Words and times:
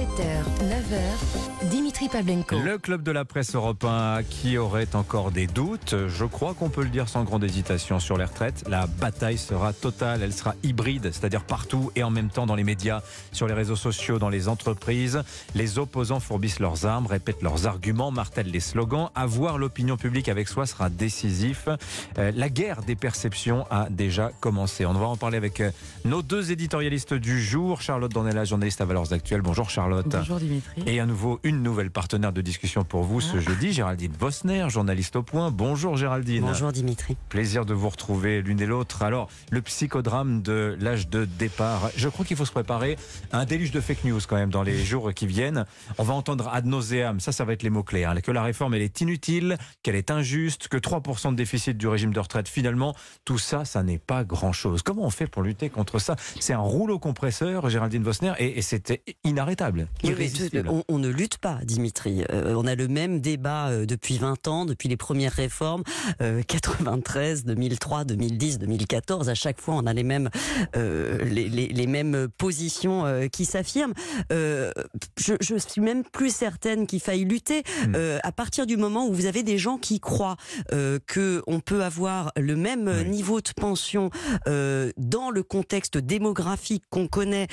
7h, 0.00 0.64
9h, 0.64 1.68
Dimitri 1.68 2.08
Pavlenko. 2.08 2.58
Le 2.58 2.78
club 2.78 3.02
de 3.02 3.10
la 3.10 3.26
presse 3.26 3.54
européen 3.54 4.20
qui 4.26 4.56
aurait 4.56 4.96
encore 4.96 5.30
des 5.30 5.46
doutes, 5.46 5.94
je 6.08 6.24
crois 6.24 6.54
qu'on 6.54 6.70
peut 6.70 6.82
le 6.82 6.88
dire 6.88 7.06
sans 7.06 7.22
grande 7.22 7.44
hésitation 7.44 8.00
sur 8.00 8.16
les 8.16 8.24
retraites. 8.24 8.64
La 8.66 8.86
bataille 8.86 9.36
sera 9.36 9.74
totale, 9.74 10.22
elle 10.22 10.32
sera 10.32 10.54
hybride, 10.62 11.10
c'est-à-dire 11.12 11.44
partout 11.44 11.92
et 11.96 12.02
en 12.02 12.08
même 12.08 12.30
temps 12.30 12.46
dans 12.46 12.54
les 12.54 12.64
médias, 12.64 13.02
sur 13.32 13.46
les 13.46 13.52
réseaux 13.52 13.76
sociaux, 13.76 14.18
dans 14.18 14.30
les 14.30 14.48
entreprises. 14.48 15.22
Les 15.54 15.78
opposants 15.78 16.18
fourbissent 16.18 16.60
leurs 16.60 16.86
armes, 16.86 17.06
répètent 17.06 17.42
leurs 17.42 17.66
arguments, 17.66 18.10
martèlent 18.10 18.50
les 18.50 18.60
slogans. 18.60 19.10
Avoir 19.14 19.58
l'opinion 19.58 19.98
publique 19.98 20.30
avec 20.30 20.48
soi 20.48 20.64
sera 20.64 20.88
décisif. 20.88 21.68
Euh, 22.16 22.32
la 22.34 22.48
guerre 22.48 22.80
des 22.84 22.96
perceptions 22.96 23.66
a 23.70 23.90
déjà 23.90 24.32
commencé. 24.40 24.86
On 24.86 24.94
va 24.94 25.08
en 25.08 25.18
parler 25.18 25.36
avec 25.36 25.60
euh, 25.60 25.70
nos 26.06 26.22
deux 26.22 26.52
éditorialistes 26.52 27.12
du 27.12 27.42
jour, 27.42 27.82
Charlotte 27.82 28.10
Dornella, 28.10 28.46
journaliste 28.46 28.80
à 28.80 28.86
Valeurs 28.86 29.12
Actuelles. 29.12 29.42
Bonjour 29.42 29.68
Charlotte. 29.68 29.89
Bonjour 29.90 30.38
Dimitri. 30.38 30.82
Et 30.86 31.00
à 31.00 31.06
nouveau, 31.06 31.40
une 31.42 31.62
nouvelle 31.62 31.90
partenaire 31.90 32.32
de 32.32 32.40
discussion 32.40 32.84
pour 32.84 33.02
vous 33.02 33.20
ce 33.20 33.36
Ah. 33.36 33.40
jeudi, 33.40 33.72
Géraldine 33.72 34.12
Vosner, 34.18 34.66
journaliste 34.68 35.16
au 35.16 35.22
point. 35.22 35.50
Bonjour 35.50 35.96
Géraldine. 35.96 36.42
Bonjour 36.42 36.72
Dimitri. 36.72 37.16
Plaisir 37.28 37.64
de 37.66 37.74
vous 37.74 37.88
retrouver 37.88 38.42
l'une 38.42 38.60
et 38.60 38.66
l'autre. 38.66 39.02
Alors, 39.02 39.28
le 39.50 39.62
psychodrame 39.62 40.42
de 40.42 40.76
l'âge 40.80 41.08
de 41.08 41.24
départ. 41.24 41.90
Je 41.96 42.08
crois 42.08 42.24
qu'il 42.24 42.36
faut 42.36 42.44
se 42.44 42.52
préparer 42.52 42.96
à 43.32 43.38
un 43.40 43.44
déluge 43.44 43.70
de 43.72 43.80
fake 43.80 44.04
news 44.04 44.20
quand 44.28 44.36
même 44.36 44.50
dans 44.50 44.62
les 44.62 44.78
jours 44.84 45.12
qui 45.14 45.26
viennent. 45.26 45.64
On 45.98 46.04
va 46.04 46.14
entendre 46.14 46.48
ad 46.52 46.66
nauseam, 46.66 47.20
ça, 47.20 47.32
ça 47.32 47.44
va 47.44 47.52
être 47.52 47.62
les 47.62 47.70
mots-clés, 47.70 48.04
hein, 48.04 48.14
que 48.22 48.30
la 48.30 48.42
réforme, 48.42 48.74
elle 48.74 48.82
est 48.82 49.00
inutile, 49.00 49.56
qu'elle 49.82 49.96
est 49.96 50.10
injuste, 50.10 50.68
que 50.68 50.76
3% 50.76 51.30
de 51.32 51.36
déficit 51.36 51.76
du 51.76 51.88
régime 51.88 52.12
de 52.12 52.20
retraite, 52.20 52.48
finalement, 52.48 52.94
tout 53.24 53.38
ça, 53.38 53.64
ça 53.64 53.82
n'est 53.82 53.98
pas 53.98 54.24
grand-chose. 54.24 54.82
Comment 54.82 55.04
on 55.04 55.10
fait 55.10 55.26
pour 55.26 55.42
lutter 55.42 55.70
contre 55.70 55.98
ça? 55.98 56.16
C'est 56.38 56.52
un 56.52 56.58
rouleau 56.58 56.98
compresseur, 56.98 57.68
Géraldine 57.70 58.02
Vosner, 58.02 58.32
et, 58.38 58.58
et 58.58 58.62
c'était 58.62 59.02
inarrêtable. 59.24 59.79
Irrésistible. 60.02 60.68
on, 60.68 60.84
on 60.88 60.98
ne 60.98 61.08
lutte 61.08 61.38
pas, 61.38 61.58
Dimitri. 61.64 62.22
Euh, 62.30 62.54
on 62.56 62.66
a 62.66 62.74
le 62.74 62.88
même 62.88 63.20
débat 63.20 63.68
euh, 63.68 63.86
depuis 63.86 64.18
20 64.18 64.48
ans, 64.48 64.64
depuis 64.64 64.88
les 64.88 64.96
premières 64.96 65.32
réformes, 65.32 65.82
euh, 66.22 66.42
93, 66.46 67.44
2003, 67.44 68.04
2010, 68.04 68.58
2014. 68.58 69.28
À 69.28 69.34
chaque 69.34 69.60
fois, 69.60 69.74
on 69.76 69.86
a 69.86 69.92
les 69.92 70.02
mêmes, 70.04 70.30
euh, 70.76 71.24
les, 71.24 71.48
les- 71.48 71.68
les 71.68 71.86
mêmes 71.86 72.28
positions 72.38 73.04
qui 73.32 73.44
s'affirment. 73.44 73.94
Je, 74.30 75.34
je 75.40 75.54
suis 75.56 75.80
même 75.80 76.04
plus 76.04 76.34
certaine 76.34 76.86
qu'il 76.86 77.00
faille 77.00 77.24
lutter 77.24 77.62
Hmm. 77.86 77.94
à 78.22 78.32
partir 78.32 78.66
du 78.66 78.76
moment 78.76 79.06
où 79.06 79.12
vous 79.12 79.26
avez 79.26 79.42
des 79.42 79.56
gens 79.58 79.78
qui 79.78 80.00
croient 80.00 80.36
euh, 80.72 80.98
que 81.06 81.42
on 81.46 81.60
peut 81.60 81.82
avoir 81.82 82.32
le 82.36 82.56
même 82.56 82.88
Oui. 82.88 83.08
niveau 83.10 83.40
de 83.40 83.50
pension 83.54 84.10
dans 84.46 85.30
le 85.30 85.42
contexte 85.42 85.98
démographique 85.98 86.84
qu'on 86.90 87.06
connaît, 87.08 87.46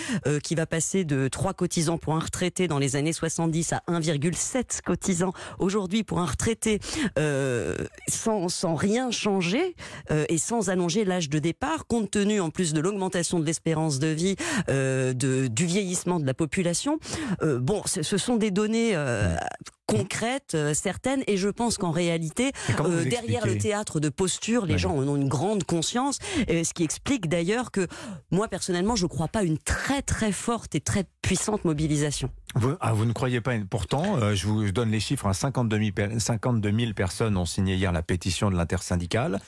qui 0.44 0.56
va 0.56 0.66
passer 0.66 1.04
de 1.06 1.28
3 1.28 1.54
cotisants 1.54 1.98
pour 1.98 2.16
retraité 2.20 2.68
dans 2.68 2.80
les 2.80 2.96
années 2.96 3.14
70 3.14 3.74
à 3.74 3.84
1,7 3.88 4.82
cotisants 4.84 5.34
aujourd'hui 5.60 6.04
pour 6.04 6.20
un 6.20 6.26
retraité, 6.26 6.80
euh, 7.18 7.76
sans, 8.08 8.50
sans 8.50 8.76
rien 8.76 9.12
changer 9.12 9.76
euh, 10.12 10.26
et 10.30 10.38
sans 10.38 10.70
allonger 10.70 11.06
l'âge 11.06 11.30
de 11.30 11.40
départ, 11.40 11.88
compte 11.88 12.12
tenu 12.12 12.40
en 12.40 12.50
plus 12.50 12.74
de 12.74 12.80
l'augmentation 12.80 13.40
de 13.40 13.46
l'espérance 13.46 14.00
de 14.00 14.08
vie, 14.08 14.36
euh, 14.70 15.14
de, 15.14 15.48
du 15.48 15.66
vieillissement 15.66 16.20
de 16.20 16.26
la 16.26 16.34
population. 16.34 17.00
Bon, 17.42 17.82
ce 17.86 18.18
sont 18.18 18.36
des 18.36 18.52
données 18.52 18.96
concrètes, 19.88 20.54
euh, 20.54 20.74
certaines, 20.74 21.24
et 21.28 21.38
je 21.38 21.50
pense 21.50 21.78
qu'en 21.78 21.92
réalité, 21.92 22.52
euh, 22.82 23.06
derrière 23.06 23.46
le 23.48 23.58
théâtre 23.58 24.00
de 24.00 24.10
posture, 24.10 24.66
les 24.66 24.74
Ouais. 24.74 24.78
gens 24.80 24.92
en 24.96 25.08
ont 25.08 25.16
une 25.16 25.30
grande 25.30 25.64
conscience, 25.64 26.20
euh, 26.50 26.64
ce 26.64 26.74
qui 26.74 26.84
explique 26.84 27.28
d'ailleurs 27.30 27.72
que 27.72 27.88
moi 28.30 28.48
personnellement, 28.50 28.96
je 28.96 29.04
ne 29.06 29.10
crois 29.10 29.30
pas 29.30 29.44
une 29.44 29.58
très 29.58 30.02
très 30.02 30.32
forte 30.32 30.76
et 30.76 30.82
très 30.82 31.06
puissante 31.22 31.66
mobilisation. 31.66 32.30
Vous, 32.56 32.74
ah, 32.80 32.94
vous 32.94 33.06
ne 33.06 33.12
croyez 33.14 33.42
pas 33.42 33.54
Pourtant, 33.70 34.18
euh, 34.18 34.34
je 34.36 34.48
vous 34.48 34.72
donne 34.72 34.90
les 34.92 35.00
chiffres. 35.00 35.26
hein, 35.28 35.34
52, 35.34 35.78
000, 35.80 35.92
per- 35.92 36.20
52 36.20 36.72
000 36.72 36.94
personnes 36.94 37.38
ont 37.38 37.46
signé 37.46 37.76
hier 37.76 37.92
la 37.92 38.02
pétition 38.02 38.50
de 38.52 38.56
l'intersyndicale. 38.56 39.40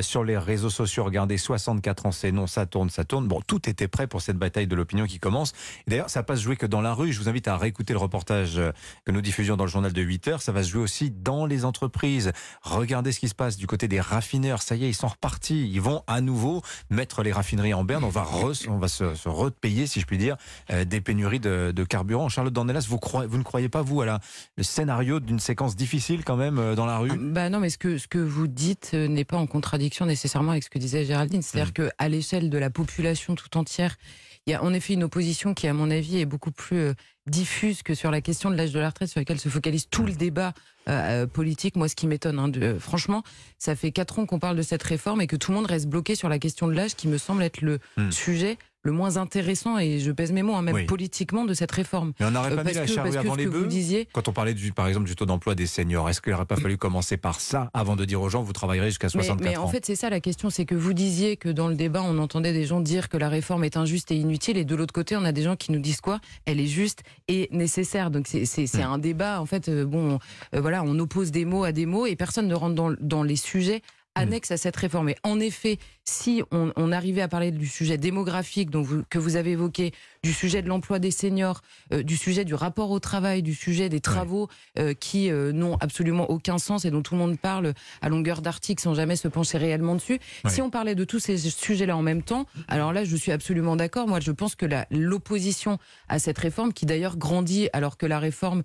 Sur 0.00 0.24
les 0.24 0.36
réseaux 0.38 0.70
sociaux, 0.70 1.04
regardez, 1.04 1.36
64 1.38 2.06
ans, 2.06 2.12
c'est 2.12 2.32
non, 2.32 2.46
ça 2.46 2.66
tourne, 2.66 2.90
ça 2.90 3.04
tourne. 3.04 3.26
Bon, 3.28 3.40
tout 3.46 3.68
était 3.68 3.88
prêt 3.88 4.06
pour 4.06 4.22
cette 4.22 4.36
bataille 4.38 4.66
de 4.66 4.74
l'opinion 4.74 5.06
qui 5.06 5.18
commence. 5.18 5.52
D'ailleurs, 5.86 6.10
ça 6.10 6.20
va 6.20 6.24
pas 6.24 6.36
se 6.36 6.42
jouer 6.42 6.56
que 6.56 6.66
dans 6.66 6.80
la 6.80 6.94
rue. 6.94 7.12
Je 7.12 7.20
vous 7.20 7.28
invite 7.28 7.48
à 7.48 7.56
réécouter 7.56 7.92
le 7.92 7.98
reportage 7.98 8.60
que 9.04 9.12
nous 9.12 9.20
diffusions 9.20 9.56
dans 9.56 9.64
le 9.64 9.70
journal 9.70 9.83
de 9.92 10.02
8 10.02 10.28
heures. 10.28 10.42
Ça 10.42 10.52
va 10.52 10.62
se 10.62 10.70
jouer 10.70 10.82
aussi 10.82 11.10
dans 11.10 11.44
les 11.46 11.64
entreprises. 11.64 12.32
Regardez 12.62 13.12
ce 13.12 13.20
qui 13.20 13.28
se 13.28 13.34
passe 13.34 13.56
du 13.56 13.66
côté 13.66 13.88
des 13.88 14.00
raffineurs. 14.00 14.62
Ça 14.62 14.76
y 14.76 14.84
est, 14.84 14.88
ils 14.88 14.94
sont 14.94 15.08
repartis. 15.08 15.68
Ils 15.70 15.80
vont 15.80 16.02
à 16.06 16.20
nouveau 16.20 16.62
mettre 16.90 17.22
les 17.22 17.32
raffineries 17.32 17.74
en 17.74 17.84
berne. 17.84 18.04
On 18.04 18.08
va, 18.08 18.22
re- 18.22 18.68
on 18.68 18.78
va 18.78 18.88
se, 18.88 19.14
se 19.14 19.28
repayer, 19.28 19.86
si 19.86 20.00
je 20.00 20.06
puis 20.06 20.18
dire, 20.18 20.36
euh, 20.70 20.84
des 20.84 21.00
pénuries 21.00 21.40
de, 21.40 21.72
de 21.74 21.84
carburant. 21.84 22.28
Charlotte 22.28 22.52
Dornelas, 22.54 22.86
vous, 22.88 22.98
croyez, 22.98 23.28
vous 23.28 23.38
ne 23.38 23.42
croyez 23.42 23.68
pas, 23.68 23.82
vous, 23.82 24.00
à 24.00 24.06
la, 24.06 24.20
le 24.56 24.62
scénario 24.62 25.20
d'une 25.20 25.40
séquence 25.40 25.76
difficile 25.76 26.24
quand 26.24 26.36
même 26.36 26.58
euh, 26.58 26.74
dans 26.74 26.86
la 26.86 26.98
rue? 26.98 27.10
Bah 27.18 27.50
non, 27.50 27.60
mais 27.60 27.70
ce 27.70 27.78
que, 27.78 27.98
ce 27.98 28.08
que 28.08 28.18
vous 28.18 28.46
dites 28.46 28.92
euh, 28.94 29.08
n'est 29.08 29.24
pas 29.24 29.36
en 29.36 29.46
contradiction 29.46 30.06
nécessairement 30.06 30.52
avec 30.52 30.64
ce 30.64 30.70
que 30.70 30.78
disait 30.78 31.04
Géraldine. 31.04 31.42
C'est-à-dire 31.42 31.64
Mm. 31.64 31.88
qu'à 31.98 32.08
l'échelle 32.08 32.50
de 32.50 32.58
la 32.58 32.70
population 32.70 33.34
tout 33.34 33.56
entière, 33.56 33.96
il 34.46 34.50
y 34.50 34.54
a 34.54 34.62
en 34.62 34.72
effet 34.74 34.92
une 34.94 35.04
opposition 35.04 35.54
qui, 35.54 35.66
à 35.66 35.72
mon 35.72 35.90
avis, 35.90 36.18
est 36.20 36.26
beaucoup 36.26 36.50
plus 36.52 36.92
diffuse 37.26 37.82
que 37.82 37.94
sur 37.94 38.10
la 38.10 38.20
question 38.20 38.50
de 38.50 38.56
l'âge 38.56 38.72
de 38.72 38.80
la 38.80 38.88
retraite, 38.88 39.08
sur 39.08 39.20
laquelle 39.20 39.40
se 39.40 39.48
focalise 39.48 39.88
tout 39.88 40.04
le 40.04 40.12
débat 40.12 40.52
euh, 40.88 41.22
euh, 41.22 41.26
politique. 41.26 41.76
Moi, 41.76 41.88
ce 41.88 41.96
qui 41.96 42.06
m'étonne, 42.06 42.38
hein, 42.38 42.50
euh, 42.56 42.78
franchement, 42.78 43.22
ça 43.58 43.74
fait 43.74 43.92
quatre 43.92 44.18
ans 44.18 44.26
qu'on 44.26 44.38
parle 44.38 44.56
de 44.56 44.62
cette 44.62 44.82
réforme 44.82 45.20
et 45.22 45.26
que 45.26 45.36
tout 45.36 45.50
le 45.50 45.56
monde 45.56 45.66
reste 45.66 45.86
bloqué 45.86 46.14
sur 46.14 46.28
la 46.28 46.38
question 46.38 46.66
de 46.68 46.72
l'âge, 46.74 46.94
qui 46.94 47.08
me 47.08 47.16
semble 47.18 47.42
être 47.42 47.60
le 47.62 47.78
Mm. 47.96 48.10
sujet 48.10 48.58
le 48.84 48.92
moins 48.92 49.16
intéressant, 49.16 49.78
et 49.78 49.98
je 49.98 50.12
pèse 50.12 50.30
mes 50.30 50.42
mots, 50.42 50.54
hein, 50.54 50.62
même 50.62 50.74
Oui. 50.74 50.84
politiquement, 50.84 51.44
de 51.46 51.54
cette 51.54 51.72
réforme. 51.72 52.12
Mais 52.20 52.26
on 52.26 52.30
n'aurait 52.30 52.52
Euh, 52.52 52.56
pas 52.56 52.64
mis 52.64 52.74
la 52.74 52.86
charrue 52.86 53.16
avant 53.16 53.34
les 53.34 53.46
bœufs 53.46 53.66
disiez, 53.66 54.06
Quand 54.12 54.28
on 54.28 54.32
parlait, 54.32 54.52
du, 54.52 54.72
par 54.72 54.86
exemple, 54.86 55.06
du 55.06 55.16
taux 55.16 55.24
d'emploi 55.24 55.54
des 55.54 55.66
seniors, 55.66 56.08
est-ce 56.10 56.20
qu'il 56.20 56.32
n'aurait 56.32 56.44
pas 56.44 56.56
fallu 56.56 56.76
commencer 56.76 57.16
par 57.16 57.40
ça 57.40 57.70
avant 57.72 57.96
de 57.96 58.04
dire 58.04 58.20
aux 58.20 58.28
gens, 58.28 58.42
vous 58.42 58.52
travaillerez 58.52 58.88
jusqu'à 58.90 59.06
Mais, 59.14 59.24
64 59.24 59.40
mais 59.50 59.56
en 59.56 59.64
ans? 59.64 59.68
fait, 59.68 59.86
c'est 59.86 59.96
ça 59.96 60.10
la 60.10 60.20
question, 60.20 60.50
c'est 60.50 60.66
que 60.66 60.74
vous 60.74 60.92
disiez 60.92 61.36
que 61.38 61.48
dans 61.48 61.68
le 61.68 61.74
débat, 61.76 62.02
on 62.04 62.18
entendait 62.18 62.52
des 62.52 62.66
gens 62.66 62.80
dire 62.80 63.08
que 63.08 63.16
la 63.16 63.30
réforme 63.30 63.64
est 63.64 63.78
injuste 63.78 64.10
et 64.10 64.16
inutile, 64.16 64.58
et 64.58 64.64
de 64.66 64.74
l'autre 64.76 64.92
côté, 64.92 65.16
on 65.16 65.24
a 65.24 65.32
des 65.32 65.42
gens 65.42 65.56
qui 65.56 65.72
nous 65.72 65.80
disent 65.80 66.02
quoi? 66.02 66.20
Elle 66.44 66.60
est 66.60 66.66
juste 66.66 67.02
et 67.28 67.48
nécessaire. 67.52 68.10
Donc 68.10 68.26
c'est 68.28 68.44
c'est- 68.44 68.66
c'est 68.66 68.82
Mm. 68.84 68.92
un 68.92 68.98
débat, 68.98 69.40
en 69.40 69.46
fait, 69.46 69.68
euh, 69.70 69.86
bon, 69.86 70.18
euh, 70.54 70.60
voilà, 70.60 70.82
on 70.84 70.98
oppose 70.98 71.30
des 71.30 71.46
mots 71.46 71.64
à 71.64 71.72
des 71.72 71.86
mots, 71.86 72.04
et 72.06 72.16
personne 72.16 72.46
ne 72.48 72.54
rentre 72.54 72.74
dans, 72.74 72.92
dans 73.00 73.22
les 73.22 73.36
sujets 73.36 73.80
annexes 74.14 74.50
à 74.50 74.56
cette 74.56 74.76
réforme. 74.76 75.08
Et 75.08 75.16
en 75.22 75.40
effet, 75.40 75.78
si 76.04 76.42
on, 76.50 76.72
on 76.76 76.92
arrivait 76.92 77.22
à 77.22 77.28
parler 77.28 77.50
du 77.50 77.66
sujet 77.66 77.96
démographique 77.98 78.70
dont 78.70 78.82
vous, 78.82 79.02
que 79.08 79.18
vous 79.18 79.36
avez 79.36 79.52
évoqué, 79.52 79.92
du 80.22 80.32
sujet 80.32 80.62
de 80.62 80.68
l'emploi 80.68 80.98
des 80.98 81.10
seniors, 81.10 81.62
euh, 81.92 82.02
du 82.02 82.16
sujet 82.16 82.44
du 82.44 82.54
rapport 82.54 82.90
au 82.90 83.00
travail, 83.00 83.42
du 83.42 83.54
sujet 83.54 83.88
des 83.88 84.00
travaux 84.00 84.48
euh, 84.78 84.94
qui 84.94 85.30
euh, 85.30 85.52
n'ont 85.52 85.76
absolument 85.76 86.30
aucun 86.30 86.58
sens 86.58 86.84
et 86.84 86.90
dont 86.90 87.02
tout 87.02 87.14
le 87.14 87.20
monde 87.20 87.38
parle 87.38 87.74
à 88.02 88.08
longueur 88.08 88.42
d'article 88.42 88.82
sans 88.82 88.94
jamais 88.94 89.16
se 89.16 89.28
pencher 89.28 89.58
réellement 89.58 89.94
dessus. 89.94 90.20
Ouais. 90.44 90.50
Si 90.50 90.60
on 90.62 90.70
parlait 90.70 90.94
de 90.94 91.04
tous 91.04 91.18
ces 91.18 91.38
sujets-là 91.38 91.96
en 91.96 92.02
même 92.02 92.22
temps, 92.22 92.46
alors 92.68 92.92
là, 92.92 93.04
je 93.04 93.16
suis 93.16 93.32
absolument 93.32 93.76
d'accord. 93.76 94.06
Moi, 94.06 94.20
je 94.20 94.32
pense 94.32 94.54
que 94.54 94.66
l'opposition 94.90 95.78
à 96.08 96.18
cette 96.18 96.38
réforme, 96.38 96.72
qui 96.72 96.86
d'ailleurs 96.86 97.16
grandit 97.16 97.68
alors 97.72 97.96
que 97.96 98.06
la 98.06 98.18
réforme 98.18 98.62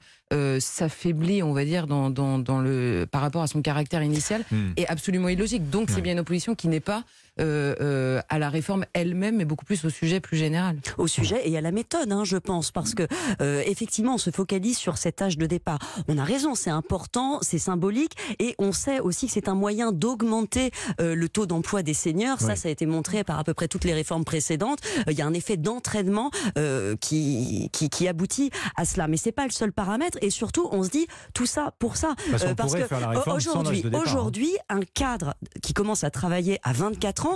s'affaiblit, 0.60 1.42
on 1.42 1.54
va 1.54 1.66
dire, 1.66 1.88
dans, 1.88 2.12
dans, 2.12 2.38
dans 2.38 2.60
le, 2.60 3.08
par 3.10 3.22
rapport 3.22 3.42
à 3.42 3.48
son 3.48 3.62
caractère 3.62 4.04
initial, 4.04 4.44
Hmm. 4.52 4.72
est 4.78 4.88
absolument 4.88 5.30
illogique. 5.40 5.70
Donc, 5.70 5.90
c'est 5.90 6.02
bien 6.02 6.14
une 6.14 6.20
opposition 6.20 6.54
qui 6.54 6.68
n'est 6.68 6.82
pas 6.82 7.04
à 7.40 8.40
la 8.40 8.50
réforme 8.50 8.86
elle-même, 8.94 9.38
mais 9.38 9.46
beaucoup 9.46 9.66
plus 9.66 9.84
au 9.86 9.90
sujet 9.90 10.20
plus 10.20 10.38
général. 10.38 10.78
au 10.98 11.08
sujet 11.08 11.42
et 11.50 11.58
à 11.58 11.62
la 11.62 11.72
méthode, 11.72 12.12
hein, 12.12 12.24
je 12.24 12.38
pense, 12.38 12.72
parce 12.72 12.94
que 12.94 13.04
euh, 13.42 13.62
effectivement, 13.66 14.16
on 14.16 14.18
se 14.18 14.30
focalise 14.32 14.78
sur 14.78 14.98
cet 14.98 15.22
âge 15.22 15.38
de 15.38 15.46
départ. 15.46 15.80
On 16.08 16.18
a 16.18 16.24
raison, 16.24 16.56
c'est 16.56 16.70
important, 16.70 17.40
c'est 17.42 17.58
symbolique, 17.60 18.14
et 18.40 18.56
on 18.60 18.72
sait 18.72 19.00
aussi 19.00 19.28
que 19.28 19.34
c'est 19.34 19.48
un 19.48 19.56
moyen 19.56 19.92
d'augmenter 19.92 20.72
euh, 21.00 21.16
le 21.16 21.30
taux 21.30 21.46
d'emploi 21.46 21.84
des 21.84 21.94
seniors. 21.94 22.40
Ça, 22.40 22.48
Oui. 22.54 22.58
ça 22.58 22.68
a 22.70 22.72
été 22.72 22.86
montré 22.86 23.24
par 23.24 23.40
à 23.40 23.44
peu 23.44 23.54
près 23.54 23.68
toutes 23.68 23.84
les 23.86 23.94
réformes 23.94 24.26
précédentes. 24.26 24.80
Euh, 25.08 25.12
Il 25.12 25.18
y 25.18 25.22
a 25.22 25.26
un 25.26 25.34
effet 25.34 25.58
d'entraînement 25.58 26.32
euh, 26.58 26.96
qui, 27.00 27.70
qui 27.72 27.90
qui 27.90 28.08
aboutit 28.08 28.52
à 28.76 28.86
cela, 28.86 29.08
mais 29.08 29.18
c'est 29.18 29.32
pas 29.32 29.46
le 29.46 29.52
seul 29.52 29.72
paramètre. 29.72 30.18
Et 30.22 30.30
surtout, 30.30 30.68
on 30.72 30.84
se 30.84 30.90
dit 30.90 31.08
tout 31.34 31.46
ça 31.46 31.74
pour 31.80 31.96
ça, 31.98 32.16
Parce 32.32 32.44
Euh, 32.44 32.56
parce 32.56 32.74
pourrait 32.74 32.88
que 32.88 33.30
aujourd'hui, 33.30 33.84
hein. 33.86 34.00
aujourd'hui, 34.02 34.52
un 34.70 34.82
cadre 34.94 35.34
qui 35.62 35.74
commence 35.74 36.04
à 36.04 36.10
travailler 36.10 36.60
à 36.64 36.74
24 36.74 37.26
ans 37.28 37.29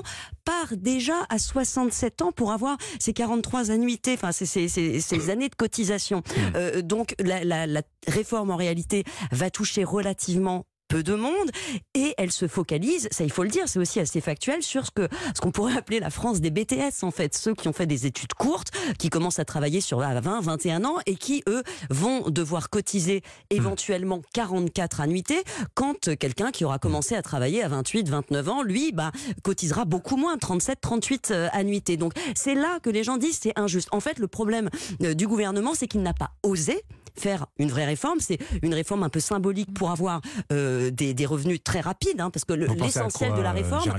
part 0.45 0.75
déjà 0.75 1.25
à 1.29 1.37
67 1.37 2.21
ans 2.21 2.31
pour 2.31 2.51
avoir 2.51 2.77
ses 2.99 3.13
43 3.13 3.71
annuités, 3.71 4.13
enfin 4.13 4.31
ces 4.31 5.29
années 5.29 5.49
de 5.49 5.55
cotisation. 5.55 6.19
Hmm. 6.19 6.55
Euh, 6.55 6.81
donc 6.81 7.15
la, 7.19 7.43
la, 7.43 7.67
la 7.67 7.81
réforme 8.07 8.51
en 8.51 8.55
réalité 8.55 9.03
va 9.31 9.49
toucher 9.49 9.83
relativement 9.83 10.65
peu 10.87 11.03
de 11.03 11.15
monde 11.15 11.49
et 11.93 12.13
elle 12.17 12.31
se 12.31 12.47
focalise, 12.47 13.07
ça 13.11 13.23
il 13.23 13.31
faut 13.31 13.43
le 13.43 13.49
dire, 13.49 13.67
c'est 13.67 13.79
aussi 13.79 13.99
assez 13.99 14.21
factuel 14.21 14.61
sur 14.63 14.85
ce 14.85 14.91
que 14.91 15.07
ce 15.35 15.41
qu'on 15.41 15.51
pourrait 15.51 15.77
appeler 15.77 15.99
la 15.99 16.09
France 16.09 16.41
des 16.41 16.51
BTS 16.51 17.03
en 17.03 17.11
fait, 17.11 17.35
ceux 17.35 17.53
qui 17.53 17.67
ont 17.67 17.73
fait 17.73 17.87
des 17.87 18.05
études 18.05 18.33
courtes, 18.33 18.69
qui 18.99 19.09
commencent 19.09 19.39
à 19.39 19.45
travailler 19.45 19.81
sur 19.81 19.99
20, 19.99 20.41
21 20.41 20.85
ans 20.85 20.97
et 21.05 21.15
qui 21.15 21.43
eux 21.47 21.63
vont 21.89 22.29
devoir 22.29 22.69
cotiser 22.69 23.21
éventuellement 23.49 24.21
44 24.33 25.01
annuités 25.01 25.43
quand 25.73 26.15
quelqu'un 26.15 26.51
qui 26.51 26.65
aura 26.65 26.79
commencé 26.79 27.15
à 27.15 27.21
travailler 27.21 27.63
à 27.63 27.67
28, 27.67 28.09
29 28.09 28.49
ans, 28.49 28.63
lui 28.63 28.91
bah 28.91 29.11
cotisera 29.43 29.85
beaucoup 29.85 30.17
moins, 30.17 30.37
37, 30.37 30.79
38 30.81 31.31
euh, 31.31 31.49
annuités. 31.53 31.97
Donc 31.97 32.13
c'est 32.35 32.55
là 32.55 32.79
que 32.81 32.89
les 32.89 33.03
gens 33.03 33.17
disent 33.17 33.39
c'est 33.41 33.57
injuste. 33.57 33.89
En 33.91 33.99
fait, 33.99 34.19
le 34.19 34.27
problème 34.27 34.69
euh, 35.01 35.13
du 35.13 35.27
gouvernement, 35.27 35.73
c'est 35.73 35.87
qu'il 35.87 36.01
n'a 36.01 36.13
pas 36.13 36.31
osé 36.43 36.83
faire 37.15 37.45
une 37.57 37.69
vraie 37.69 37.85
réforme. 37.85 38.19
C'est 38.19 38.37
une 38.61 38.73
réforme 38.73 39.03
un 39.03 39.09
peu 39.09 39.19
symbolique 39.19 39.73
pour 39.73 39.91
avoir 39.91 40.21
euh, 40.51 40.91
des, 40.91 41.13
des, 41.13 41.25
revenus 41.25 41.63
très 41.63 41.79
rapides, 41.81 42.19
hein, 42.21 42.29
parce 42.29 42.45
que 42.45 42.53
l'essentiel 42.53 43.33
de 43.33 43.41
la 43.41 43.49
euh, 43.51 43.53
réforme. 43.53 43.91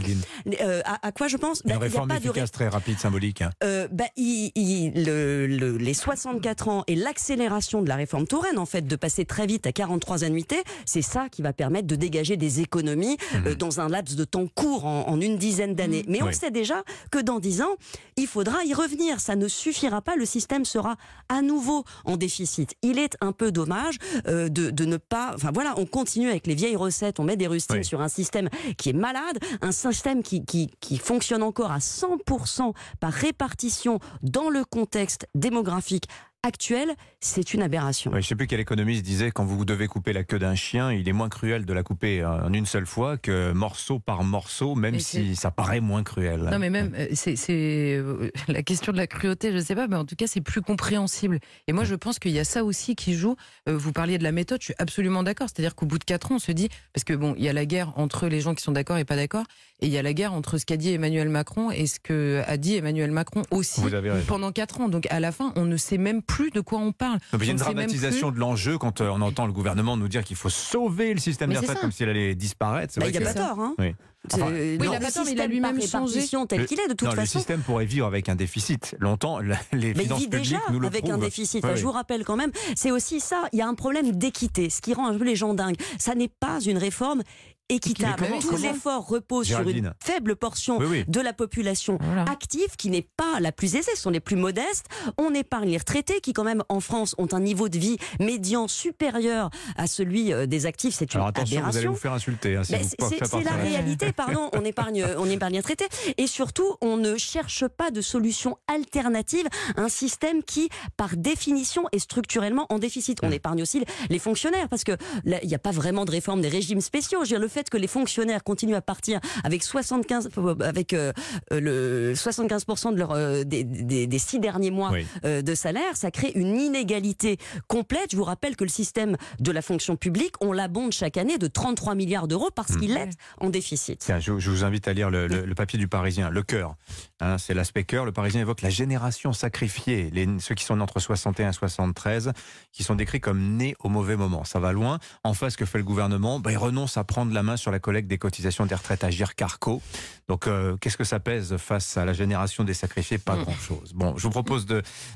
Euh, 0.61 0.81
à, 0.85 1.07
à 1.07 1.13
quoi 1.13 1.29
je 1.29 1.37
pense? 1.37 1.63
Une 1.65 1.71
Bah, 1.71 1.75
il 1.75 1.75
y 1.75 1.77
a 1.77 1.79
réforme 1.85 2.09
de 2.11 2.15
efficace, 2.17 2.51
très 2.51 2.69
rapide, 2.69 2.99
symbolique. 2.99 3.43
hein. 3.43 3.51
euh, 3.63 3.89
bah, 3.91 4.05
il- 4.17 4.53
il- 4.55 5.05
le- 5.05 5.47
le- 5.47 5.77
les 5.77 5.95
64 5.95 6.69
ans 6.69 6.85
et 6.87 6.95
l'accélération 6.95 7.83
de 7.83 7.89
la 7.89 7.97
réforme 7.97 8.27
Touraine, 8.27 8.59
en 8.59 8.67
fait, 8.67 8.83
de 8.87 8.97
passer 8.97 9.25
très 9.25 9.47
vite 9.47 9.67
à 9.67 9.73
43 9.73 10.25
annuités, 10.25 10.63
c'est 10.87 11.03
ça 11.03 11.29
qui 11.29 11.43
va 11.43 11.53
permettre 11.53 11.87
de 11.87 11.97
dégager 11.97 12.37
des 12.37 12.61
économies 12.61 13.17
euh, 13.47 13.55
dans 13.55 13.81
un 13.81 13.89
laps 13.89 14.17
de 14.17 14.25
temps 14.25 14.47
court, 14.55 14.85
en, 14.87 15.09
en 15.09 15.21
une 15.21 15.37
dizaine 15.39 15.75
d'années. 15.75 16.05
Mais 16.09 16.23
on 16.23 16.27
Oui. 16.27 16.35
sait 16.35 16.51
déjà 16.51 16.83
que 17.11 17.19
dans 17.19 17.41
10 17.41 17.63
ans, 17.63 17.77
il 18.17 18.27
faudra 18.27 18.65
y 18.65 18.75
revenir. 18.75 19.21
Ça 19.21 19.37
ne 19.37 19.49
suffira 19.49 20.01
pas. 20.03 20.17
Le 20.17 20.25
système 20.27 20.65
sera 20.65 20.97
à 21.29 21.43
nouveau 21.43 21.85
en 22.05 22.17
déficit. 22.17 22.75
Il 22.83 22.99
est 22.99 23.04
un 23.21 23.33
peu 23.33 23.53
dommage 23.53 23.97
euh, 24.27 24.49
de, 24.49 24.71
de 24.71 24.85
ne 24.85 24.97
pas. 24.97 25.33
Enfin 25.35 25.51
voilà, 25.53 25.75
on 25.77 25.87
continue 25.87 26.29
avec 26.29 26.47
les 26.47 26.55
vieilles 26.55 26.77
recettes. 26.77 27.21
On 27.21 27.25
met 27.25 27.37
des 27.37 27.47
rustines 27.47 27.79
Oui. 27.79 27.85
sur 27.85 28.01
un 28.01 28.09
système 28.09 28.49
qui 28.79 28.91
est 28.91 28.95
malade, 28.95 29.39
un 29.61 29.73
système 29.73 30.23
qui, 30.23 30.45
qui, 30.45 30.71
qui 30.81 30.99
fonctionne 30.99 31.43
encore 31.43 31.71
à 31.73 31.79
100% 31.79 32.73
par 33.01 33.13
répartition 33.13 33.99
dans 34.23 34.49
le 34.51 34.65
contexte 34.65 35.27
démographique 35.35 36.05
actuel. 36.45 36.95
C'est 37.21 37.55
une 37.55 37.63
aberration. 37.63 38.11
Oui, 38.13 38.23
je 38.23 38.29
sais 38.29 38.35
plus 38.35 38.47
quel 38.47 38.61
économiste 38.61 39.03
disait 39.03 39.31
quand 39.31 39.45
vous 39.45 39.65
devez 39.65 39.87
couper 39.87 40.13
la 40.13 40.25
queue 40.25 40.39
d'un 40.39 40.55
chien, 40.55 40.93
il 40.93 41.09
est 41.09 41.13
moins 41.13 41.29
cruel 41.31 41.65
de 41.65 41.73
la 41.73 41.83
couper 41.83 42.25
en 42.25 42.53
une 42.53 42.67
seule 42.67 42.87
fois 42.87 43.17
que 43.17 43.53
morceau 43.53 43.99
par 43.99 44.25
morceau, 44.25 44.75
même 44.75 44.95
Mais 44.95 45.01
si 45.01 45.37
ça 45.37 45.51
paraît 45.51 45.81
moins 45.81 46.03
cruel. 46.03 46.41
Non, 46.51 46.59
mais 46.59 46.71
même, 46.71 46.93
euh, 46.97 47.07
c'est 47.15 47.97
euh, 47.97 48.31
la 48.49 48.63
question 48.63 48.93
de 48.93 48.99
la 48.99 49.07
cruauté, 49.07 49.53
je 49.53 49.59
sais 49.59 49.75
pas, 49.75 49.89
mais 49.89 49.97
en 49.97 50.05
tout 50.05 50.17
cas, 50.17 50.27
c'est 50.27 50.41
plus 50.41 50.61
compréhensible. 50.61 51.41
Et 51.67 51.73
moi, 51.73 51.85
je 51.85 51.95
pense 51.95 52.19
qu'il 52.19 52.33
y 52.33 52.39
a 52.39 52.45
ça 52.45 52.65
aussi 52.65 52.95
qui 52.95 53.15
joue. 53.15 53.37
Euh, 53.69 53.77
Vous 53.77 53.93
parliez 53.93 54.19
de 54.19 54.25
la 54.25 54.33
méthode, 54.33 54.61
je 54.61 54.67
suis 54.67 54.75
absolument 54.79 55.23
d'accord. 55.23 55.49
C'est-à-dire 55.49 55.75
qu'au 55.75 55.87
bout 55.87 55.99
de 55.99 56.05
quatre 56.05 56.33
ans, 56.33 56.37
on 56.37 56.39
se 56.39 56.53
dit, 56.53 56.69
parce 56.93 57.05
que 57.05 57.15
bon, 57.15 57.35
il 57.39 57.45
y 57.45 57.49
a 57.49 57.53
la 57.53 57.65
guerre 57.65 57.93
entre 57.97 58.27
les 58.29 58.41
gens 58.41 58.55
qui 58.55 58.63
sont 58.63 58.73
d'accord 58.73 58.99
et 58.99 59.05
pas 59.05 59.17
d'accord, 59.17 59.45
et 59.81 59.87
il 59.87 59.93
y 59.93 59.99
a 59.99 60.03
la 60.03 60.13
guerre 60.13 60.35
entre 60.35 60.59
ce 60.59 60.67
qu'a 60.67 60.77
dit 60.77 60.93
Emmanuel 60.93 61.29
Macron 61.29 61.71
et 61.71 61.87
ce 61.87 61.99
que 62.01 62.43
a 62.47 62.57
dit 62.57 62.77
Emmanuel 62.77 63.11
Macron 63.11 63.43
aussi 63.51 63.83
pendant 64.27 64.53
quatre 64.53 64.81
ans. 64.81 64.89
Donc 64.89 65.07
à 65.11 65.21
la 65.21 65.33
fin, 65.33 65.53
on 65.57 65.65
ne 65.65 65.77
sait 65.77 65.99
même 65.99 66.23
plus 66.23 66.34
de 66.53 66.61
quoi 66.61 66.79
on 66.79 66.93
parle. 66.93 67.19
Il 67.33 67.45
y 67.45 67.49
a 67.49 67.51
une 67.53 67.57
dramatisation 67.59 68.31
de 68.31 68.39
l'enjeu 68.39 68.79
quand 68.79 69.01
euh, 69.01 69.09
on 69.13 69.21
entend 69.21 69.47
le 69.47 69.53
gouvernement 69.53 69.97
nous 69.97 70.09
dire 70.09 70.25
qu'il 70.25 70.37
faut 70.37 70.49
sauver 70.51 71.15
le 71.15 71.21
système 71.21 71.51
des 71.51 71.59
retraites 71.59 71.81
comme 71.81 71.93
s'il 71.93 72.09
allait 72.09 72.35
disparaître. 72.35 72.99
Bah, 72.99 73.07
il 73.09 73.13
n'a 73.13 73.19
que- 73.21 73.25
pas 73.25 73.35
tort, 73.35 73.61
hein. 73.61 73.75
Oui. 73.79 73.95
Non, 74.39 74.47
oui, 74.47 74.79
il 74.81 74.87
a 74.95 75.01
pas 75.01 75.11
tort, 75.11 75.25
mais 75.27 75.33
il 75.33 75.41
a 75.43 75.47
lui-même 75.47 75.79
changé. 75.83 76.27
tel 76.49 76.61
Le- 76.61 76.65
qu'il 76.65 76.81
est, 76.81 76.89
de 76.89 76.95
toute 76.95 77.03
non, 77.09 77.11
le 77.11 77.21
façon. 77.21 77.39
système 77.39 77.61
pourrait 77.61 77.85
vivre 77.85 78.07
avec 78.07 78.31
un 78.31 78.35
déficit. 78.35 78.97
Longtemps, 78.99 79.39
la- 79.39 79.59
les 79.73 79.89
Mais 79.93 80.01
il 80.01 80.01
finances 80.05 80.21
vit 80.21 80.29
déjà 80.29 80.57
publiques 80.57 80.71
nous 80.73 80.81
le 80.81 80.87
avec 80.87 81.09
un 81.11 81.19
déficit. 81.19 81.63
Oui, 81.63 81.69
Enfin, 81.69 81.75
oui. 81.75 81.81
Je 81.81 81.85
vous 81.85 81.93
rappelle 81.93 82.25
quand 82.25 82.37
même, 82.37 82.51
c'est 82.75 82.91
aussi 82.91 83.21
ça. 83.21 83.43
Il 83.53 83.59
y 83.59 83.63
a 83.63 83.69
un 83.69 83.75
problème 83.75 84.13
d'équité, 84.13 84.71
ce 84.71 84.81
qui 84.81 84.95
rend 84.95 85.09
un 85.09 85.19
peu 85.19 85.25
les 85.25 85.37
gens 85.37 85.53
dingues. 85.53 85.77
Ça 85.99 86.15
n'est 86.15 86.31
pas 86.41 86.59
une 86.61 86.79
réforme 86.79 87.23
équitable. 87.69 88.27
Tout 88.41 88.57
l'effort 88.57 89.07
repose 89.07 89.47
sur 89.47 89.61
une 89.69 89.93
faible 90.03 90.37
portion 90.37 90.79
Oui, 90.79 90.87
oui. 90.91 91.05
de 91.09 91.21
la 91.21 91.33
population 91.33 91.99
Voilà. 92.01 92.23
active 92.31 92.77
qui 92.77 92.91
n'est 92.91 93.09
pas 93.17 93.41
la 93.41 93.53
plus 93.53 93.77
aisée, 93.77 93.91
ce 93.95 94.01
sont 94.03 94.11
les 94.11 94.21
plus 94.21 94.37
modestes. 94.37 94.87
On 95.19 95.33
épargne 95.35 95.71
les 95.71 95.79
retraités 95.79 96.21
qui 96.21 96.33
quand 96.33 96.45
même 96.45 96.63
en 96.69 96.81
France 96.81 97.15
ont 97.19 97.29
un 97.33 97.41
niveau 97.41 97.69
de 97.69 97.79
vie 97.79 97.97
médian 98.21 98.69
supérieur 98.69 99.51
à 99.77 99.87
celui 99.87 100.33
euh, 100.33 100.47
des 100.47 100.67
actifs. 100.67 100.95
C'est 100.95 101.13
une 101.15 101.19
Alors 101.21 101.29
attention, 101.29 101.57
vous 101.61 101.67
allez 101.67 101.69
aberration. 101.69 101.91
vous 101.93 101.97
faire 101.99 102.13
insulter. 102.13 102.57
hein, 102.57 102.65
si 102.65 102.75
vous 102.75 103.09
c'est- 103.09 103.45
la 103.45 103.53
réalité, 103.57 104.13
pardon, 104.17 104.51
on 104.53 104.65
épargne, 104.65 105.05
on 105.19 105.27
épargne 105.29 105.55
les 105.55 105.63
traités. 105.63 105.87
Et 106.19 106.27
surtout, 106.27 106.77
on 106.81 106.97
ne 106.97 107.17
cherche 107.17 107.67
pas 107.67 107.91
de 107.91 108.01
solution 108.01 108.59
alternative 108.69 109.47
à 109.77 109.83
un 109.83 109.89
système 109.89 110.43
qui, 110.43 110.69
par 110.97 111.17
définition, 111.17 111.85
est 111.93 111.99
structurellement 111.99 112.67
en 112.71 112.79
déficit. 112.79 113.19
On 113.23 113.31
épargne 113.31 113.63
aussi 113.63 113.85
les 114.11 114.19
fonctionnaires, 114.19 114.69
parce 114.69 114.85
que 114.85 114.93
il 115.25 115.49
n'y 115.49 115.55
a 115.55 115.59
pas 115.59 115.71
vraiment 115.71 116.05
de 116.05 116.11
réforme 116.11 116.41
des 116.41 116.49
régimes 116.49 116.81
spéciaux. 116.81 117.21
Je 117.25 117.31
veux 117.31 117.37
dire, 117.37 117.41
le 117.41 117.49
fait 117.55 117.71
que 117.71 117.77
les 117.79 117.87
fonctionnaires 117.87 118.43
continuent 118.45 118.75
à 118.75 118.83
partir 118.83 119.21
avec 119.45 119.63
75, 119.63 120.29
avec 120.61 120.93
euh, 120.93 121.13
euh, 121.53 121.61
le 121.61 122.15
75% 122.15 122.93
de 122.93 122.99
leur, 122.99 123.13
euh, 123.13 123.45
des, 123.45 123.65
des- 123.65 124.07
des 124.07 124.19
six 124.19 124.41
derniers 124.41 124.71
mois 124.71 124.91
Oui. 124.93 125.07
euh, 125.25 125.41
de 125.43 125.55
salaire, 125.55 125.97
ça 125.97 126.11
crée 126.11 126.33
une 126.35 126.59
inégalité 126.61 127.39
complète. 127.69 128.11
Je 128.13 128.17
vous 128.17 128.25
rappelle 128.25 128.57
que 128.57 128.65
le 128.65 128.71
système 128.71 129.17
de 129.41 129.51
la 129.53 129.63
fonction 129.63 129.97
publique, 129.97 130.35
on 130.41 130.53
l'abonde 130.53 130.93
chaque 130.93 131.17
année 131.17 131.39
de 131.39 131.47
33 131.47 131.95
milliards 131.95 132.29
d'euros 132.29 132.51
parce 132.55 132.73
Hmm. 132.75 132.81
qu'il 132.81 132.97
est 132.97 133.11
en 133.41 133.51
déficit. 133.51 134.01
Tiens, 134.01 134.19
je, 134.19 134.39
je 134.39 134.51
vous 134.51 134.65
invite 134.65 134.89
à 134.89 134.93
lire 134.93 135.11
le, 135.11 135.29
le- 135.29 135.45
le 135.45 135.55
papier 135.55 135.79
du 135.79 135.87
Parisien, 135.89 136.29
le 136.31 136.43
cœur. 136.43 136.75
Hein, 137.21 137.39
c'est 137.39 137.55
l'aspect 137.55 137.85
cœur. 137.85 138.05
Le 138.05 138.13
Parisien 138.13 138.41
évoque 138.41 138.63
la 138.63 138.71
génération 138.71 139.33
sacrifiée, 139.33 140.11
les, 140.13 140.27
ceux 140.41 140.55
qui 140.55 140.65
sont 140.65 140.77
nés 140.77 140.83
entre 140.83 140.99
61 140.99 141.51
et 141.51 141.53
73, 141.53 142.33
qui 142.73 142.83
sont 142.83 142.95
décrits 142.97 143.21
comme 143.21 143.57
nés 143.57 143.77
au 143.79 143.89
mauvais 143.89 144.17
moment. 144.17 144.45
Ça 144.45 144.59
va 144.59 144.73
loin. 144.73 144.99
En 145.23 145.35
face, 145.35 145.55
que 145.57 145.65
fait 145.65 145.79
le 145.79 145.85
gouvernement? 145.85 146.41
Ben, 146.41 146.51
Il 146.51 146.57
renonce 146.59 146.97
à 146.97 147.05
prendre 147.05 147.33
la 147.33 147.43
main 147.45 147.57
sur 147.57 147.71
la 147.71 147.79
collecte 147.79 148.09
des 148.09 148.19
cotisations 148.19 148.67
des 148.67 148.75
retraites 148.75 149.05
à 149.05 149.11
Carco. 149.37 149.81
Donc, 150.29 150.47
euh, 150.47 150.77
qu'est-ce 150.81 150.97
que 150.97 151.05
ça 151.05 151.21
pèse 151.21 151.57
face 151.59 151.97
à 151.97 152.05
la 152.05 152.13
génération 152.13 152.65
des 152.65 152.75
sacrifiés? 152.75 153.19
Pas 153.19 153.37
Mm. 153.37 153.43
grand-chose. 153.43 153.93
Bon, 153.95 154.17
je 154.17 154.23
vous 154.25 154.31
propose 154.31 154.67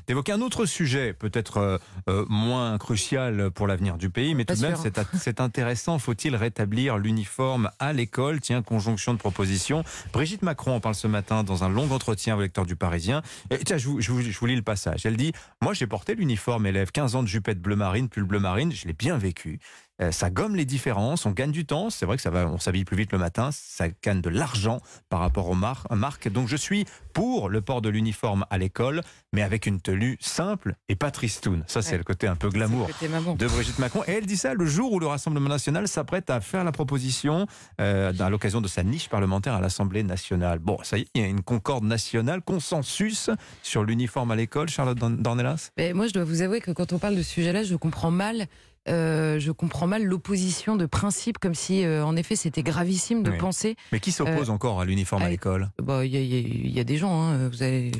d'évoquer 0.07 0.31
un 0.31 0.41
autre 0.41 0.65
sujet, 0.65 1.13
peut-être 1.13 1.57
euh, 1.57 1.77
euh, 2.07 2.25
moins 2.29 2.77
crucial 2.77 3.49
pour 3.51 3.67
l'avenir 3.67 3.97
du 3.97 4.09
pays, 4.09 4.35
mais 4.35 4.45
Pas 4.45 4.55
tout 4.55 4.61
de 4.61 4.67
même, 4.67 4.77
c'est 5.19 5.41
intéressant. 5.41 5.99
Faut-il 5.99 6.35
rétablir 6.35 6.97
l'uniforme 6.97 7.69
à 7.79 7.91
l'école? 7.93 8.39
Tiens, 8.39 8.61
conjonction 8.61 9.13
de 9.13 9.19
propositions. 9.19 9.83
Brigitte 10.13 10.43
Macron 10.43 10.75
en 10.75 10.79
parle 10.79 10.95
ce 10.95 11.07
matin 11.07 11.43
dans 11.43 11.63
un 11.63 11.69
long 11.69 11.91
entretien 11.91 12.35
au 12.37 12.41
lecteur 12.41 12.65
du 12.65 12.75
Parisien. 12.75 13.21
Et 13.49 13.57
tiens, 13.57 13.77
je 13.77 13.87
vous, 13.87 14.01
je 14.01 14.11
vous- 14.11 14.21
je 14.21 14.37
vous 14.39 14.45
lis 14.45 14.55
le 14.55 14.61
passage. 14.61 15.05
Elle 15.05 15.17
dit 15.17 15.33
Moi, 15.61 15.73
j'ai 15.73 15.87
porté 15.87 16.15
l'uniforme 16.15 16.65
élève, 16.67 16.91
15 16.91 17.15
ans 17.15 17.23
de 17.23 17.27
jupette 17.27 17.59
bleu 17.61 17.75
marine, 17.75 18.09
pull 18.09 18.23
bleu 18.23 18.39
marine, 18.39 18.71
je 18.71 18.85
l'ai 18.87 18.93
bien 18.93 19.17
vécu. 19.17 19.59
Euh, 20.01 20.11
ça 20.11 20.29
gomme 20.29 20.55
les 20.55 20.65
différences, 20.65 21.25
on 21.25 21.31
gagne 21.31 21.51
du 21.51 21.65
temps. 21.65 21.89
C'est 21.89 22.05
vrai 22.05 22.15
que 22.15 22.21
ça 22.21 22.29
va, 22.29 22.47
on 22.47 22.57
s'habille 22.57 22.85
plus 22.85 22.95
vite 22.97 23.11
le 23.11 23.17
matin, 23.17 23.49
ça 23.51 23.85
gagne 24.03 24.21
de 24.21 24.29
l'argent 24.29 24.79
par 25.09 25.19
rapport 25.19 25.49
aux 25.49 25.55
mar- 25.55 25.87
marques. 25.91 26.29
Donc 26.29 26.47
je 26.47 26.55
suis 26.55 26.85
pour 27.13 27.49
le 27.49 27.61
port 27.61 27.81
de 27.81 27.89
l'uniforme 27.89 28.45
à 28.49 28.57
l'école, 28.57 29.01
mais 29.33 29.41
avec 29.41 29.65
une 29.65 29.81
tenue 29.81 30.17
simple 30.21 30.75
et 30.87 30.95
pas 30.95 31.11
tristoun. 31.11 31.63
Ça, 31.67 31.81
c'est 31.81 31.91
Ouais. 31.91 31.97
le 31.97 32.03
côté 32.03 32.27
un 32.27 32.35
peu 32.35 32.49
glamour 32.49 32.87
de 33.37 33.47
Brigitte 33.47 33.79
Macron. 33.79 34.03
Et 34.07 34.13
elle 34.13 34.25
dit 34.25 34.37
ça 34.37 34.53
le 34.53 34.65
jour 34.65 34.93
où 34.93 34.99
le 34.99 35.07
Rassemblement 35.07 35.49
national 35.49 35.87
s'apprête 35.87 36.29
à 36.29 36.39
faire 36.39 36.63
la 36.63 36.71
proposition 36.71 37.45
euh, 37.81 38.13
à 38.19 38.29
l'occasion 38.29 38.61
de 38.61 38.67
sa 38.67 38.83
niche 38.83 39.09
parlementaire 39.09 39.53
à 39.53 39.61
l'Assemblée 39.61 40.03
nationale. 40.03 40.59
Bon, 40.59 40.77
ça 40.83 40.97
y 40.97 41.01
est, 41.01 41.07
il 41.15 41.21
y 41.21 41.23
a 41.25 41.27
une 41.27 41.41
concorde 41.41 41.83
nationale, 41.83 42.41
consensus 42.41 43.29
sur 43.63 43.83
l'uniforme 43.83 44.31
à 44.31 44.35
l'école, 44.35 44.69
Charlotte 44.69 44.97
Dorn- 44.97 45.17
Dornelas? 45.21 45.71
Moi, 45.93 46.07
je 46.07 46.13
dois 46.13 46.23
vous 46.23 46.41
avouer 46.41 46.61
que 46.61 46.71
quand 46.71 46.93
on 46.93 46.99
parle 46.99 47.15
de 47.15 47.21
ce 47.23 47.31
sujet-là, 47.31 47.63
je 47.63 47.75
comprends 47.75 48.11
mal. 48.11 48.47
Euh, 48.87 49.39
je 49.39 49.51
comprends 49.51 49.87
mal 49.87 50.03
l'opposition 50.03 50.75
de 50.75 50.85
principe, 50.85 51.37
comme 51.37 51.53
si, 51.55 51.83
euh, 51.83 52.03
en 52.05 52.15
effet, 52.15 52.35
c'était 52.35 52.63
gravissime 52.63 53.23
de 53.23 53.31
Oui. 53.31 53.37
penser. 53.37 53.75
Mais 53.91 53.99
qui 53.99 54.11
s'oppose 54.11 54.49
encore 54.49 54.79
à 54.81 54.85
l'uniforme 54.85 55.23
à 55.23 55.29
l'école? 55.29 55.69
Bah, 55.81 56.05
il 56.05 56.11
y, 56.13 56.17
a- 56.17 56.21
y 56.21 56.79
y 56.79 56.85
des 56.85 56.97
gens. 56.97 57.21
hein, 57.23 57.49
vous 57.49 57.61
avez... 57.63 57.91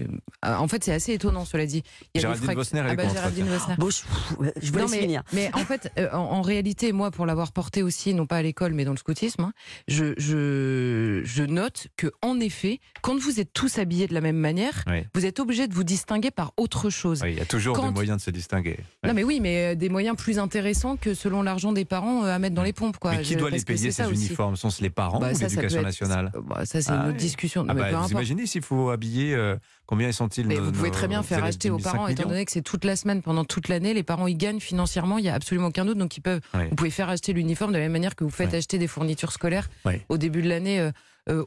En 0.44 0.68
fait, 0.68 0.84
c'est 0.84 0.94
assez 0.94 1.14
étonnant, 1.14 1.44
cela 1.46 1.66
dit. 1.66 1.84
Il 2.14 2.22
y 2.22 2.26
a 2.26 2.34
Géraldine 2.34 2.54
Vosner, 2.54 2.80
elle 2.80 2.86
Ah 2.90 2.94
est 2.94 2.96
bah, 2.96 3.10
Géraldine 3.14 3.46
tiens. 3.46 3.58
Vosner. 3.58 3.76
Bon, 3.78 3.90
je, 3.90 4.62
je 4.62 4.72
vous 4.72 4.78
Non, 4.78 4.84
laisse 4.86 4.92
mais, 4.92 5.00
finir. 5.02 5.24
mais 5.34 5.52
en 5.54 5.60
fait, 5.66 5.92
euh, 6.00 6.10
en, 6.14 6.18
en 6.18 6.42
réalité, 6.42 6.92
moi, 6.94 7.12
pour 7.12 7.26
l'avoir 7.26 7.52
porté 7.52 7.84
aussi, 7.84 8.14
non 8.14 8.26
pas 8.26 8.38
à 8.38 8.42
l'école, 8.42 8.74
mais 8.74 8.86
dans 8.86 8.92
le 8.94 8.98
scoutisme, 8.98 9.42
hein, 9.44 9.54
je, 9.88 10.14
je, 10.18 11.22
je 11.26 11.44
note 11.44 11.88
que, 11.98 12.08
en 12.22 12.40
effet, 12.40 12.80
quand 13.02 13.18
vous 13.20 13.40
êtes 13.40 13.52
tous 13.54 13.78
habillés 13.80 14.08
de 14.08 14.14
la 14.14 14.22
même 14.22 14.38
manière, 14.38 14.84
Oui. 14.88 15.04
vous 15.14 15.26
êtes 15.26 15.40
obligé 15.40 15.68
de 15.68 15.74
vous 15.74 15.84
distinguer 15.84 16.32
par 16.32 16.54
autre 16.58 16.90
chose. 16.90 17.22
Oui, 17.24 17.34
il 17.34 17.38
y 17.38 17.42
a 17.42 17.46
toujours 17.46 17.76
Quand- 17.76 17.88
des 17.88 17.94
moyens 17.94 18.18
de 18.18 18.22
se 18.22 18.32
distinguer. 18.32 18.78
Non, 19.06 19.14
mais 19.14 19.24
oui, 19.24 19.40
mais 19.42 19.74
euh, 19.74 19.76
des 19.76 19.90
moyens 19.90 20.16
plus 20.16 20.40
intéressants 20.40 20.69
que 21.02 21.14
selon 21.14 21.42
l'argent 21.42 21.72
des 21.72 21.86
parents 21.86 22.24
euh, 22.26 22.36
à 22.36 22.40
mettre 22.40 22.56
dans 22.56 22.64
les 22.64 22.74
pompes, 22.74 22.98
quoi. 22.98 23.12
mais 23.12 23.22
qui 23.22 23.34
Je- 23.34 23.40
doit 23.40 23.50
les 23.50 23.62
payer 23.62 23.92
ces 23.92 24.04
uniformes? 24.10 24.56
Sont-ce 24.56 24.82
les 24.82 24.90
parents 24.90 25.20
Bah, 25.20 25.32
ou 25.34 25.38
l'éducation 25.38 25.82
nationale? 25.82 26.32
Bah, 26.48 26.66
ça, 26.66 26.82
c'est 26.82 26.92
Ah 26.92 26.96
une 26.96 27.00
autre 27.02 27.10
ouais. 27.12 27.14
discussion. 27.18 27.66
Ah 27.68 27.74
mais 27.74 27.82
bah, 27.82 27.86
peu 27.88 27.92
Vous 27.92 27.98
importe. 27.98 28.12
imaginez 28.12 28.46
s'il 28.46 28.62
faut 28.62 28.90
habiller 28.90 29.34
euh, 29.36 29.56
Combien 29.86 30.12
sont-ils 30.12 30.48
nos- 30.48 30.64
vous 30.66 30.72
pouvez 30.72 30.92
très 30.92 31.08
bien 31.08 31.24
faire 31.24 31.44
acheter 31.44 31.72
aux 31.72 31.80
5 31.80 31.92
parents, 31.94 32.08
étant 32.08 32.30
donné 32.30 32.46
que 32.46 32.52
c'est 32.52 32.62
toute 32.62 32.86
la 32.86 32.96
semaine, 32.96 33.24
pendant 33.24 33.44
toute 33.44 33.70
l'année, 33.70 33.96
les 33.96 34.04
parents 34.04 34.28
y 34.28 34.36
gagnent 34.36 34.60
financièrement, 34.60 35.18
il 35.18 35.26
y 35.26 35.30
a 35.30 35.34
absolument 35.34 35.68
aucun 35.68 35.84
doute. 35.84 35.98
Donc 35.98 36.16
ils 36.16 36.22
peuvent, 36.22 36.42
Oui. 36.54 36.66
vous 36.70 36.76
pouvez 36.76 36.92
faire 36.92 37.10
acheter 37.10 37.34
l'uniforme 37.34 37.72
de 37.72 37.78
la 37.78 37.84
même 37.86 37.92
manière 37.94 38.16
que 38.16 38.24
vous 38.24 38.30
faites 38.30 38.52
Oui. 38.52 38.58
acheter 38.58 38.78
des 38.78 38.86
fournitures 38.88 39.32
scolaires 39.32 39.68
Oui. 39.86 39.94
au 40.10 40.18
début 40.18 40.44
de 40.44 40.50
l'année. 40.50 40.80
euh, 40.80 40.90
euh, 40.90 40.92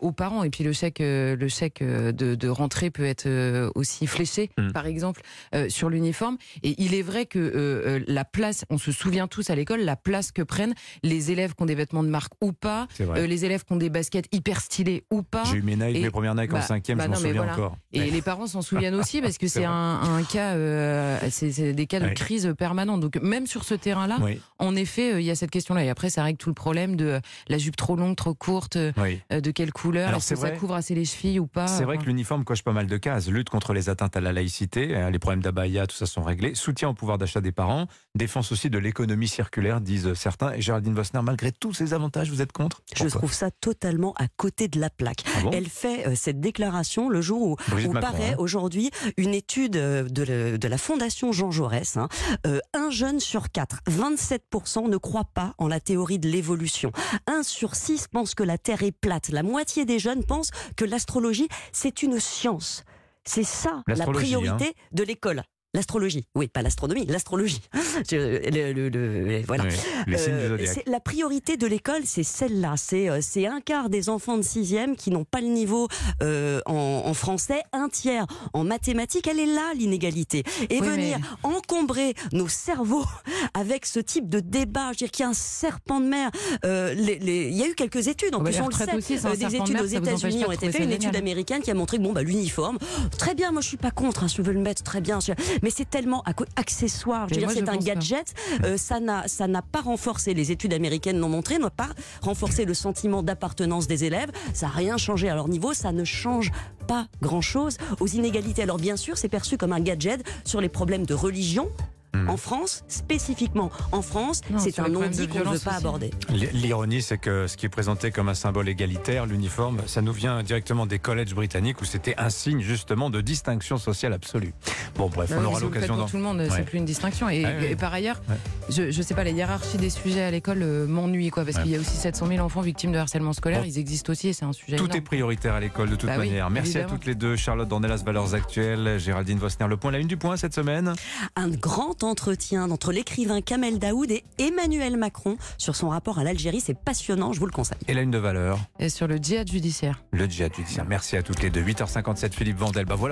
aux 0.00 0.12
parents. 0.12 0.44
Et 0.44 0.50
puis 0.50 0.64
le 0.64 0.72
chèque, 0.72 1.00
euh, 1.00 1.36
le 1.36 1.48
chèque 1.48 1.82
euh, 1.82 2.12
de, 2.12 2.34
de 2.34 2.48
rentrée 2.48 2.90
peut 2.90 3.04
être 3.04 3.26
euh, 3.26 3.70
aussi 3.74 4.06
fléché, 4.06 4.50
Mm. 4.58 4.72
par 4.72 4.86
exemple, 4.86 5.22
euh, 5.54 5.68
sur 5.68 5.88
l'uniforme. 5.90 6.36
Et 6.62 6.74
il 6.82 6.94
est 6.94 7.02
vrai 7.02 7.26
que 7.26 7.38
euh, 7.38 7.98
euh, 7.98 8.00
la 8.06 8.24
place, 8.24 8.64
on 8.70 8.78
se 8.78 8.92
souvient 8.92 9.26
tous 9.28 9.50
à 9.50 9.54
l'école, 9.54 9.80
la 9.80 9.96
place 9.96 10.32
que 10.32 10.42
prennent 10.42 10.74
les 11.02 11.30
élèves 11.30 11.54
qui 11.54 11.62
ont 11.62 11.66
des 11.66 11.74
vêtements 11.74 12.02
de 12.02 12.08
marque 12.08 12.32
ou 12.40 12.52
pas, 12.52 12.86
euh, 13.00 13.26
les 13.26 13.44
élèves 13.44 13.64
qui 13.64 13.72
ont 13.72 13.76
des 13.76 13.90
baskets 13.90 14.26
hyper 14.32 14.60
stylées 14.60 15.04
ou 15.10 15.22
pas. 15.22 15.44
J'ai 15.44 15.58
eu 15.58 15.62
mes 15.62 15.76
Nike, 15.76 15.96
et- 15.96 16.02
mes 16.02 16.10
premières 16.10 16.34
Nike 16.34 16.52
en 16.52 16.56
bah, 16.56 16.62
cinquième, 16.62 16.98
bah 16.98 17.04
je 17.04 17.10
m'en 17.10 17.16
souviens 17.16 17.32
voilà. 17.34 17.52
encore. 17.52 17.76
Et 17.92 18.00
Ouais. 18.00 18.10
les 18.10 18.22
parents 18.22 18.46
s'en 18.46 18.62
souviennent 18.62 18.94
aussi 18.94 19.20
parce 19.20 19.38
que 19.38 19.46
C'est 19.52 19.64
un, 19.64 20.00
un 20.02 20.22
cas, 20.22 20.54
euh, 20.54 21.18
c'est 21.30 21.72
des 21.72 21.86
cas 21.86 22.00
de 22.00 22.06
Ouais. 22.06 22.14
crise 22.14 22.54
permanente. 22.58 23.00
Donc 23.00 23.16
même 23.22 23.46
sur 23.46 23.64
ce 23.64 23.74
terrain-là, 23.74 24.18
Oui, 24.22 24.40
en 24.58 24.74
effet, 24.76 25.14
euh, 25.14 25.20
il 25.20 25.26
y 25.26 25.30
a 25.30 25.34
cette 25.34 25.50
question-là. 25.50 25.84
Et 25.84 25.88
après, 25.90 26.10
ça 26.10 26.22
règle 26.22 26.38
tout 26.38 26.48
le 26.50 26.54
problème 26.54 26.96
de 26.96 27.04
euh, 27.06 27.20
la 27.48 27.58
jupe 27.58 27.76
trop 27.76 27.96
longue, 27.96 28.16
trop 28.16 28.34
courte, 28.34 28.76
euh, 28.76 28.92
oui. 28.96 29.20
de 29.30 29.50
quelle 29.50 29.71
couleur, 29.72 30.08
Alors, 30.08 30.18
est-ce 30.18 30.28
c'est 30.28 30.34
que 30.34 30.40
ça 30.40 30.48
vrai. 30.48 30.56
couvre 30.56 30.74
assez 30.74 30.94
les 30.94 31.04
chevilles 31.04 31.38
ou 31.40 31.46
pas. 31.46 31.66
C'est 31.66 31.84
vrai 31.84 31.98
que 31.98 32.04
l'uniforme 32.04 32.44
coche 32.44 32.62
pas 32.62 32.72
mal 32.72 32.86
de 32.86 32.96
cases. 32.96 33.28
Lutte 33.28 33.50
contre 33.50 33.72
les 33.72 33.88
atteintes 33.88 34.16
à 34.16 34.20
la 34.20 34.32
laïcité, 34.32 34.94
euh, 34.96 35.10
les 35.10 35.18
problèmes 35.18 35.42
d'abaya, 35.42 35.86
tout 35.86 35.96
ça 35.96 36.06
sont 36.06 36.22
réglés. 36.22 36.54
Soutien 36.54 36.88
au 36.90 36.94
pouvoir 36.94 37.18
d'achat 37.18 37.40
des 37.40 37.52
parents. 37.52 37.86
Défense 38.14 38.52
aussi 38.52 38.70
de 38.70 38.78
l'économie 38.78 39.28
circulaire, 39.28 39.80
disent 39.80 40.12
certains. 40.14 40.52
Et 40.52 40.60
Géraldine 40.62 40.94
Vossner, 40.94 41.20
malgré 41.22 41.52
tous 41.52 41.72
ces 41.72 41.94
avantages, 41.94 42.30
vous 42.30 42.42
êtes 42.42 42.52
contre? 42.52 42.82
Je 42.94 43.06
trouve 43.08 43.32
ça 43.32 43.50
totalement 43.50 44.12
à 44.18 44.26
côté 44.36 44.68
de 44.68 44.78
la 44.80 44.90
plaque. 44.90 45.22
Ah 45.36 45.42
bon? 45.42 45.50
Elle 45.52 45.68
fait 45.68 46.06
euh, 46.06 46.14
cette 46.14 46.40
déclaration 46.40 47.08
le 47.08 47.20
jour 47.20 47.40
où, 47.42 47.56
où 47.72 47.74
Macron, 47.92 47.92
paraît 48.00 48.30
hein. 48.32 48.36
aujourd'hui 48.38 48.90
une 49.16 49.34
étude 49.34 49.76
euh, 49.76 50.02
de, 50.08 50.22
le- 50.24 50.58
de 50.58 50.68
la 50.68 50.78
Fondation 50.78 51.32
Jean 51.32 51.50
Jaurès. 51.50 51.96
hein. 51.96 52.08
Euh, 52.46 52.58
un 52.74 52.90
jeune 52.90 53.20
sur 53.20 53.50
quatre, 53.50 53.80
27% 53.90 54.88
ne 54.88 54.96
croit 54.96 55.24
pas 55.32 55.54
en 55.58 55.68
la 55.68 55.80
théorie 55.80 56.18
de 56.18 56.28
l'évolution. 56.28 56.92
Un 57.26 57.42
sur 57.42 57.74
six 57.74 58.06
pense 58.08 58.34
que 58.34 58.42
la 58.42 58.58
Terre 58.58 58.82
est 58.82 58.92
plate. 58.92 59.28
La 59.30 59.42
moitié 59.42 59.61
des 59.64 59.98
jeunes 59.98 60.24
pensent 60.24 60.50
que 60.76 60.84
l'astrologie, 60.84 61.48
c'est 61.72 62.02
une 62.02 62.20
science. 62.20 62.84
C'est 63.24 63.44
ça 63.44 63.82
la 63.86 63.94
L'astrologie, 63.94 64.34
priorité 64.34 64.74
de 64.92 65.04
l'école. 65.04 65.42
L'astrologie, 65.74 66.26
oui, 66.34 66.48
pas 66.48 66.60
l'astronomie, 66.60 67.06
l'astrologie. 67.06 67.62
Le- 68.12 68.40
le- 68.50 68.88
le- 68.90 69.42
voilà. 69.46 69.64
Oui, 69.64 70.14
Euh, 70.28 70.58
la 70.86 71.00
priorité 71.00 71.56
de 71.56 71.66
l'école, 71.66 72.02
c'est 72.04 72.22
celle-là. 72.24 72.74
C'est 72.76 73.08
euh, 73.08 73.20
c'est 73.22 73.46
un 73.46 73.60
quart 73.60 73.88
des 73.88 74.08
enfants 74.10 74.36
de 74.36 74.42
sixième 74.42 74.96
qui 74.96 75.10
n'ont 75.10 75.24
pas 75.24 75.40
le 75.40 75.46
niveau 75.46 75.88
euh, 76.22 76.60
en, 76.66 77.02
en 77.06 77.14
français, 77.14 77.62
un 77.72 77.88
tiers 77.88 78.26
en 78.52 78.64
mathématiques. 78.64 79.26
Elle 79.26 79.38
est 79.40 79.46
là 79.46 79.72
l'inégalité. 79.74 80.42
Et 80.68 80.80
Oui, 80.80 80.86
venir 80.86 81.18
mais- 81.20 81.26
encombrer 81.54 82.14
nos 82.32 82.48
cerveaux 82.48 83.04
avec 83.54 83.86
ce 83.86 84.00
type 84.00 84.28
de 84.28 84.40
débat, 84.40 84.86
je 84.86 84.88
veux 84.90 84.94
dire 84.96 85.10
qu'il 85.10 85.22
y 85.22 85.26
a 85.26 85.30
un 85.30 85.34
serpent 85.34 86.00
de 86.00 86.06
mer. 86.06 86.30
Euh, 86.64 86.92
les- 86.94 87.18
les- 87.18 87.48
Il 87.48 87.56
y 87.56 87.62
a 87.62 87.68
eu 87.68 87.74
quelques 87.74 88.08
études, 88.08 88.34
en 88.34 88.40
Oh, 88.40 88.42
bah, 88.42 88.50
plus 88.50 88.60
on 88.60 88.68
le 88.68 88.74
sait. 88.74 88.94
aussi, 88.94 89.14
Euh, 89.14 89.36
des 89.36 89.46
de 89.46 89.54
études 89.56 89.80
aux 89.80 89.86
États-Unis 89.86 90.44
ont 90.46 90.52
été 90.52 90.70
faites, 90.70 90.82
une 90.82 90.92
étude 90.92 91.16
américaine 91.16 91.62
qui 91.62 91.70
a 91.70 91.74
montré 91.74 91.96
que 91.96 92.02
bon 92.02 92.12
bah 92.12 92.22
l'uniforme, 92.22 92.78
très 93.16 93.34
bien, 93.34 93.52
moi 93.52 93.60
je 93.62 93.68
suis 93.68 93.76
pas 93.76 93.90
contre, 93.90 94.24
hein, 94.24 94.28
je 94.28 94.42
veux 94.42 94.52
le 94.52 94.60
mettre 94.60 94.82
très 94.82 95.00
bien, 95.00 95.18
mais 95.62 95.70
c'est 95.70 95.88
tellement 95.88 96.22
accessoire. 96.56 97.28
Je 97.28 97.34
veux 97.34 97.40
dire, 97.40 97.50
c'est 97.50 97.68
un 97.68 97.76
gadget. 97.76 98.34
euh, 98.64 98.76
ça 98.76 99.00
n'a 99.00 99.26
ça 99.28 99.46
n'a 99.46 99.62
pas 99.62 99.80
renforcé. 99.80 100.34
Les 100.34 100.50
études 100.52 100.74
américaines 100.74 101.18
l'ont 101.18 101.28
montré, 101.28 101.58
n'a 101.58 101.70
pas 101.70 101.88
renforcé 102.20 102.64
le 102.64 102.74
sentiment 102.74 103.22
d'appartenance 103.22 103.86
des 103.86 104.04
élèves. 104.04 104.30
Ça 104.54 104.66
n'a 104.66 104.72
rien 104.72 104.96
changé 104.96 105.28
à 105.28 105.34
leur 105.34 105.48
niveau. 105.48 105.72
Ça 105.72 105.92
ne 105.92 106.04
change 106.04 106.50
pas 106.86 107.06
grand-chose 107.20 107.78
aux 108.00 108.08
inégalités. 108.08 108.62
Alors 108.62 108.76
bien 108.78 108.96
sûr, 108.96 109.16
c'est 109.16 109.28
perçu 109.28 109.56
comme 109.56 109.72
un 109.72 109.80
gadget 109.80 110.22
sur 110.44 110.60
les 110.60 110.68
problèmes 110.68 111.06
de 111.06 111.14
religion. 111.14 111.70
Hmm. 112.14 112.28
En 112.28 112.36
France, 112.36 112.84
spécifiquement 112.88 113.70
en 113.90 114.02
France, 114.02 114.42
c'est 114.58 114.78
un 114.80 114.88
non-dit 114.88 115.26
de 115.26 115.32
qu'on 115.32 115.38
ne 115.38 115.44
veut 115.44 115.58
pas 115.58 115.70
aussi. 115.70 115.78
aborder. 115.78 116.10
L'ironie, 116.52 117.00
c'est 117.00 117.16
que 117.16 117.46
ce 117.46 117.56
qui 117.56 117.64
est 117.64 117.70
présenté 117.70 118.10
comme 118.10 118.28
un 118.28 118.34
symbole 118.34 118.68
égalitaire, 118.68 119.24
l'uniforme, 119.24 119.78
ça 119.86 120.02
nous 120.02 120.12
vient 120.12 120.42
directement 120.42 120.84
des 120.84 120.98
collèges 120.98 121.34
britanniques 121.34 121.80
où 121.80 121.86
c'était 121.86 122.14
un 122.18 122.28
signe 122.28 122.60
justement 122.60 123.08
de 123.08 123.22
distinction 123.22 123.78
sociale 123.78 124.12
absolue. 124.12 124.52
Bon, 124.96 125.08
bref, 125.08 125.30
bah 125.30 125.36
on 125.40 125.44
aura 125.46 125.60
l'occasion 125.60 125.94
pour 125.94 126.04
d'en. 126.04 126.08
tout 126.10 126.16
le 126.18 126.22
monde, 126.22 126.38
Ouais. 126.40 126.48
c'est 126.50 126.64
plus 126.66 126.76
une 126.78 126.84
distinction. 126.84 127.30
Et, 127.30 127.44
Ouais, 127.44 127.56
ouais. 127.56 127.70
et 127.72 127.76
par 127.76 127.94
ailleurs, 127.94 128.20
Ouais. 128.28 128.36
je, 128.68 128.90
je 128.90 129.02
sais 129.02 129.14
pas, 129.14 129.24
la 129.24 129.30
hiérarchie 129.30 129.78
des 129.78 129.88
sujets 129.88 130.22
à 130.22 130.30
l'école 130.30 130.62
euh, 130.62 130.86
m'ennuie, 130.86 131.30
quoi, 131.30 131.44
parce 131.46 131.56
Ouais. 131.56 131.62
qu'il 131.62 131.72
y 131.72 131.76
a 131.76 131.80
aussi 131.80 131.96
700 131.96 132.26
000 132.26 132.44
enfants 132.44 132.60
victimes 132.60 132.92
de 132.92 132.98
harcèlement 132.98 133.32
scolaire. 133.32 133.60
Bon. 133.62 133.66
Ils 133.66 133.78
existent 133.78 134.12
aussi 134.12 134.28
et 134.28 134.32
c'est 134.34 134.44
un 134.44 134.52
sujet. 134.52 134.76
Tout 134.76 134.84
énorme. 134.84 134.98
est 134.98 135.00
prioritaire 135.00 135.54
à 135.54 135.60
l'école 135.60 135.88
de 135.88 135.96
toute 135.96 136.08
Bah 136.10 136.16
oui, 136.18 136.28
manière. 136.28 136.50
Merci 136.50 136.76
à 136.78 136.84
toutes 136.84 137.06
les 137.06 137.14
deux. 137.14 137.36
Charlotte 137.36 137.68
Dornelas, 137.68 138.02
Valeurs 138.04 138.34
Actuelles, 138.34 138.98
Géraldine 139.00 139.38
Vossner, 139.38 139.66
Le 139.66 139.78
Point, 139.78 139.92
la 139.92 139.98
une 139.98 140.08
du 140.08 140.18
point 140.18 140.36
cette 140.36 140.54
semaine. 140.54 140.92
un 141.36 141.48
grand 141.48 142.01
entretien 142.04 142.70
entre 142.70 142.92
l'écrivain 142.92 143.40
Kamel 143.40 143.78
Daoud 143.78 144.10
et 144.10 144.24
Emmanuel 144.38 144.96
Macron 144.96 145.36
sur 145.58 145.76
son 145.76 145.88
rapport 145.88 146.18
à 146.18 146.24
l'Algérie. 146.24 146.60
C'est 146.60 146.78
passionnant, 146.78 147.32
je 147.32 147.40
vous 147.40 147.46
le 147.46 147.52
conseille. 147.52 147.78
Et 147.88 147.94
la 147.94 148.02
une 148.02 148.10
de 148.10 148.18
valeur, 148.18 148.58
Et 148.78 148.88
sur 148.88 149.06
le 149.06 149.16
djihad 149.16 149.50
judiciaire. 149.50 150.02
le 150.12 150.26
djihad 150.26 150.54
judiciaire. 150.54 150.84
Merci 150.88 151.16
à 151.16 151.22
toutes 151.22 151.42
les 151.42 151.50
deux. 151.50 151.62
8h57, 151.62 152.32
Philippe 152.32 152.58
Vandel. 152.58 152.84
Bah 152.86 152.94
voilà. 152.96 153.10